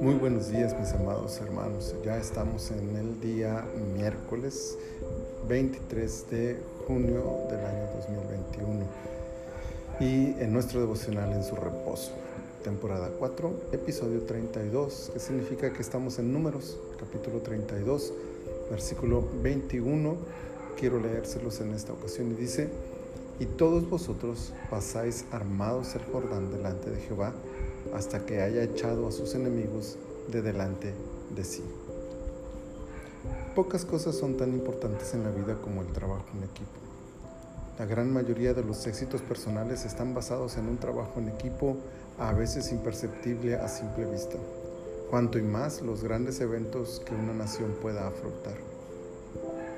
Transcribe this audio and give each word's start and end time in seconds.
Muy 0.00 0.14
buenos 0.14 0.50
días 0.50 0.78
mis 0.78 0.92
amados 0.92 1.40
hermanos. 1.40 1.96
Ya 2.04 2.16
estamos 2.16 2.70
en 2.70 2.96
el 2.96 3.20
día 3.20 3.66
miércoles 3.96 4.78
23 5.48 6.30
de 6.30 6.58
junio 6.86 7.38
del 7.50 7.66
año 7.66 7.88
2021 7.96 8.84
y 9.98 10.40
en 10.40 10.52
nuestro 10.52 10.78
devocional 10.80 11.32
en 11.32 11.42
su 11.42 11.56
reposo. 11.56 12.12
Temporada 12.62 13.10
4, 13.18 13.52
episodio 13.72 14.22
32, 14.22 15.10
que 15.12 15.18
significa 15.18 15.72
que 15.72 15.82
estamos 15.82 16.20
en 16.20 16.32
números, 16.32 16.78
capítulo 17.00 17.40
32, 17.40 18.12
versículo 18.70 19.28
21. 19.42 20.16
Quiero 20.78 21.00
leérselos 21.00 21.60
en 21.60 21.74
esta 21.74 21.92
ocasión 21.92 22.30
y 22.30 22.34
dice, 22.34 22.68
y 23.38 23.46
todos 23.46 23.88
vosotros 23.88 24.52
pasáis 24.70 25.24
armados 25.32 25.94
el 25.94 26.04
Jordán 26.12 26.52
delante 26.52 26.90
de 26.90 27.00
Jehová 27.00 27.32
hasta 27.94 28.24
que 28.24 28.40
haya 28.40 28.62
echado 28.62 29.08
a 29.08 29.12
sus 29.12 29.34
enemigos 29.34 29.96
de 30.30 30.42
delante 30.42 30.94
de 31.34 31.44
sí. 31.44 31.62
Pocas 33.54 33.84
cosas 33.84 34.16
son 34.16 34.36
tan 34.36 34.52
importantes 34.52 35.12
en 35.14 35.24
la 35.24 35.30
vida 35.30 35.56
como 35.60 35.82
el 35.82 35.88
trabajo 35.88 36.24
en 36.36 36.44
equipo. 36.44 36.70
La 37.78 37.86
gran 37.86 38.12
mayoría 38.12 38.54
de 38.54 38.62
los 38.62 38.86
éxitos 38.86 39.22
personales 39.22 39.84
están 39.84 40.14
basados 40.14 40.56
en 40.56 40.68
un 40.68 40.78
trabajo 40.78 41.20
en 41.20 41.28
equipo 41.28 41.76
a 42.18 42.32
veces 42.32 42.70
imperceptible 42.70 43.56
a 43.56 43.68
simple 43.68 44.04
vista, 44.06 44.36
cuanto 45.10 45.38
y 45.38 45.42
más 45.42 45.82
los 45.82 46.04
grandes 46.04 46.40
eventos 46.40 47.02
que 47.04 47.14
una 47.14 47.32
nación 47.32 47.74
pueda 47.80 48.06
afrontar. 48.06 48.54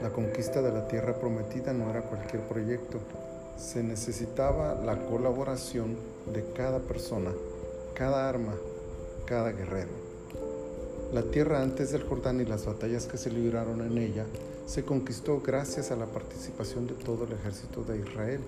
La 0.02 0.10
conquista 0.10 0.60
de 0.60 0.72
la 0.72 0.86
tierra 0.86 1.14
prometida 1.14 1.72
no 1.72 1.88
era 1.88 2.02
cualquier 2.02 2.42
proyecto, 2.42 2.98
se 3.56 3.82
necesitaba 3.82 4.74
la 4.74 4.98
colaboración 5.06 5.96
de 6.32 6.44
cada 6.54 6.80
persona 6.80 7.30
cada 7.94 8.28
arma, 8.28 8.54
cada 9.24 9.52
guerrero. 9.52 9.92
La 11.12 11.22
tierra 11.22 11.62
antes 11.62 11.92
del 11.92 12.02
Jordán 12.02 12.40
y 12.40 12.44
las 12.44 12.66
batallas 12.66 13.06
que 13.06 13.16
se 13.16 13.30
libraron 13.30 13.80
en 13.82 13.98
ella 13.98 14.26
se 14.66 14.84
conquistó 14.84 15.40
gracias 15.40 15.92
a 15.92 15.96
la 15.96 16.06
participación 16.06 16.88
de 16.88 16.94
todo 16.94 17.24
el 17.24 17.32
ejército 17.32 17.84
de 17.84 18.00
Israel. 18.00 18.40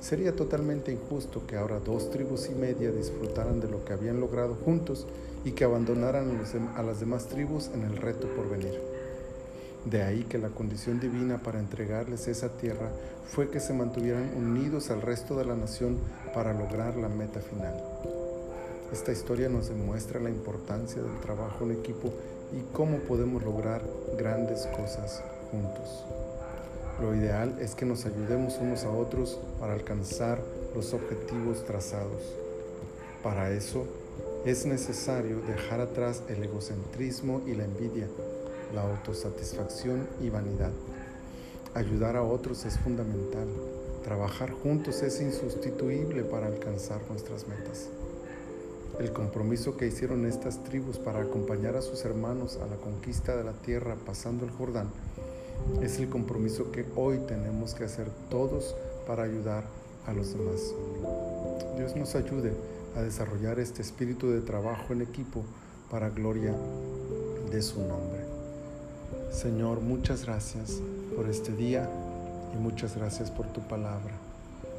Sería 0.00 0.34
totalmente 0.34 0.92
injusto 0.92 1.46
que 1.46 1.56
ahora 1.56 1.78
dos 1.78 2.10
tribus 2.10 2.48
y 2.48 2.54
media 2.54 2.90
disfrutaran 2.90 3.60
de 3.60 3.68
lo 3.68 3.84
que 3.84 3.92
habían 3.92 4.18
logrado 4.18 4.54
juntos 4.54 5.06
y 5.44 5.52
que 5.52 5.64
abandonaran 5.64 6.42
a 6.74 6.82
las 6.82 7.00
demás 7.00 7.26
tribus 7.26 7.68
en 7.74 7.82
el 7.82 7.98
reto 7.98 8.28
por 8.28 8.48
venir. 8.48 8.80
De 9.84 10.02
ahí 10.02 10.24
que 10.24 10.38
la 10.38 10.50
condición 10.50 11.00
divina 11.00 11.38
para 11.38 11.58
entregarles 11.58 12.28
esa 12.28 12.50
tierra 12.50 12.90
fue 13.24 13.50
que 13.50 13.60
se 13.60 13.72
mantuvieran 13.72 14.30
unidos 14.36 14.90
al 14.90 15.00
resto 15.00 15.36
de 15.36 15.44
la 15.44 15.56
nación 15.56 15.98
para 16.34 16.52
lograr 16.52 16.96
la 16.96 17.08
meta 17.08 17.40
final. 17.40 17.74
Esta 18.92 19.12
historia 19.12 19.48
nos 19.48 19.68
demuestra 19.68 20.20
la 20.20 20.30
importancia 20.30 21.00
del 21.00 21.20
trabajo 21.20 21.64
en 21.64 21.72
equipo 21.72 22.12
y 22.52 22.74
cómo 22.74 22.98
podemos 22.98 23.42
lograr 23.42 23.82
grandes 24.18 24.66
cosas 24.76 25.22
juntos. 25.50 26.04
Lo 27.00 27.14
ideal 27.14 27.56
es 27.60 27.74
que 27.74 27.86
nos 27.86 28.04
ayudemos 28.04 28.58
unos 28.60 28.84
a 28.84 28.90
otros 28.90 29.38
para 29.58 29.72
alcanzar 29.72 30.40
los 30.74 30.92
objetivos 30.92 31.64
trazados. 31.64 32.22
Para 33.22 33.50
eso 33.50 33.86
es 34.44 34.66
necesario 34.66 35.40
dejar 35.46 35.80
atrás 35.80 36.22
el 36.28 36.42
egocentrismo 36.42 37.42
y 37.46 37.54
la 37.54 37.64
envidia, 37.64 38.08
la 38.74 38.82
autosatisfacción 38.82 40.06
y 40.20 40.30
vanidad. 40.30 40.72
Ayudar 41.74 42.16
a 42.16 42.22
otros 42.22 42.64
es 42.64 42.78
fundamental. 42.78 43.48
Trabajar 44.04 44.50
juntos 44.50 45.02
es 45.02 45.20
insustituible 45.20 46.22
para 46.24 46.46
alcanzar 46.46 47.00
nuestras 47.08 47.46
metas. 47.46 47.88
El 48.98 49.12
compromiso 49.12 49.76
que 49.76 49.86
hicieron 49.86 50.26
estas 50.26 50.62
tribus 50.64 50.98
para 50.98 51.20
acompañar 51.20 51.76
a 51.76 51.82
sus 51.82 52.04
hermanos 52.04 52.58
a 52.62 52.66
la 52.66 52.76
conquista 52.76 53.36
de 53.36 53.44
la 53.44 53.52
tierra 53.52 53.96
pasando 54.04 54.44
el 54.44 54.50
Jordán 54.50 54.88
es 55.82 55.98
el 55.98 56.08
compromiso 56.08 56.70
que 56.72 56.84
hoy 56.96 57.18
tenemos 57.26 57.74
que 57.74 57.84
hacer 57.84 58.08
todos 58.28 58.74
para 59.06 59.22
ayudar 59.22 59.64
a 60.06 60.12
los 60.12 60.32
demás. 60.32 60.74
Dios 61.76 61.96
nos 61.96 62.14
ayude 62.14 62.52
a 62.96 63.02
desarrollar 63.02 63.58
este 63.60 63.82
espíritu 63.82 64.30
de 64.30 64.40
trabajo 64.40 64.92
en 64.92 65.02
equipo 65.02 65.44
para 65.90 66.10
gloria 66.10 66.54
de 67.50 67.62
su 67.62 67.80
nombre. 67.80 68.29
Señor, 69.32 69.80
muchas 69.80 70.24
gracias 70.24 70.80
por 71.16 71.28
este 71.28 71.52
día 71.52 71.88
y 72.54 72.58
muchas 72.58 72.96
gracias 72.96 73.30
por 73.30 73.46
tu 73.46 73.60
palabra. 73.60 74.12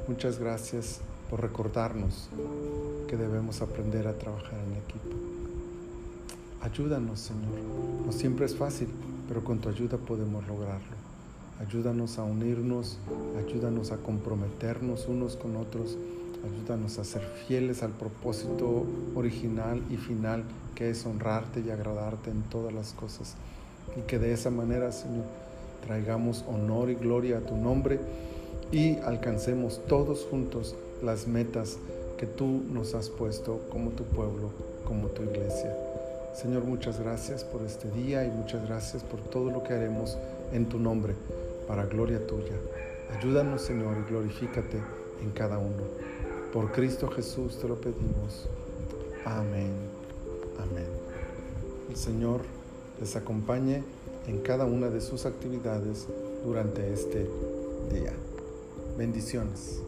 Muchas 0.08 0.40
gracias 0.40 1.00
por 1.30 1.42
recordarnos 1.42 2.30
que 3.08 3.18
debemos 3.18 3.62
aprender 3.62 4.08
a 4.08 4.14
trabajar 4.14 4.60
en 4.60 4.78
equipo. 4.78 5.16
Ayúdanos, 6.62 7.20
Señor. 7.20 7.60
No 8.06 8.12
siempre 8.12 8.46
es 8.46 8.56
fácil, 8.56 8.88
pero 9.28 9.44
con 9.44 9.60
tu 9.60 9.70
ayuda 9.70 9.98
podemos 9.98 10.46
lograrlo. 10.48 11.02
Ayúdanos 11.60 12.18
a 12.18 12.24
unirnos, 12.24 12.98
ayúdanos 13.38 13.92
a 13.92 13.98
comprometernos 13.98 15.08
unos 15.08 15.36
con 15.36 15.56
otros, 15.56 15.98
ayúdanos 16.44 16.98
a 16.98 17.04
ser 17.04 17.22
fieles 17.48 17.84
al 17.84 17.92
propósito 17.92 18.86
original 19.16 19.82
y 19.90 19.98
final 19.98 20.44
que 20.76 20.90
es 20.90 21.06
honrarte 21.06 21.62
y 21.62 21.70
agradarte 21.70 22.32
en 22.32 22.42
todas 22.44 22.74
las 22.74 22.94
cosas. 22.94 23.36
Y 23.98 24.02
que 24.02 24.20
de 24.20 24.34
esa 24.34 24.50
manera, 24.50 24.92
Señor, 24.92 25.26
traigamos 25.86 26.46
honor 26.48 26.90
y 26.90 26.96
gloria 26.96 27.40
a 27.40 27.42
tu 27.42 27.56
nombre 27.56 28.00
y 28.72 28.98
alcancemos 29.00 29.82
todos 29.88 30.26
juntos 30.30 30.76
las 31.04 31.28
metas 31.28 31.78
que 32.18 32.26
tú 32.26 32.62
nos 32.72 32.94
has 32.94 33.10
puesto 33.10 33.62
como 33.70 33.92
tu 33.92 34.04
pueblo, 34.04 34.52
como 34.86 35.08
tu 35.08 35.24
iglesia. 35.24 35.76
Señor, 36.34 36.64
muchas 36.64 37.00
gracias 37.00 37.44
por 37.44 37.62
este 37.64 37.90
día 37.92 38.24
y 38.24 38.30
muchas 38.30 38.66
gracias 38.68 39.04
por 39.04 39.20
todo 39.20 39.52
lo 39.52 39.64
que 39.64 39.74
haremos 39.74 40.18
en 40.54 40.68
tu 40.68 40.80
nombre, 40.80 41.14
para 41.68 41.86
gloria 41.86 42.26
tuya. 42.26 42.56
Ayúdanos, 43.18 43.64
Señor, 43.64 43.98
y 43.98 44.10
glorifícate 44.10 44.78
en 45.22 45.32
cada 45.32 45.58
uno. 45.58 45.84
Por 46.54 46.72
Cristo 46.72 47.10
Jesús 47.10 47.60
te 47.60 47.68
lo 47.68 47.76
pedimos. 47.76 48.48
Amén. 49.26 49.72
Amén. 50.58 50.88
El 51.90 51.96
Señor 51.96 52.42
les 53.02 53.16
acompañe 53.16 53.84
en 54.28 54.40
cada 54.40 54.66
una 54.66 54.88
de 54.88 55.02
sus 55.02 55.26
actividades 55.26 56.08
durante 56.46 56.94
este 56.94 57.28
día. 57.92 58.14
Bendiciones. 58.98 59.82